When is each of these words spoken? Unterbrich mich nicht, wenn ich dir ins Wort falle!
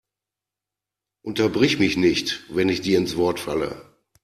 Unterbrich 1.21 1.77
mich 1.77 1.95
nicht, 1.95 2.45
wenn 2.49 2.69
ich 2.69 2.81
dir 2.81 2.97
ins 2.97 3.17
Wort 3.17 3.39
falle! 3.39 3.95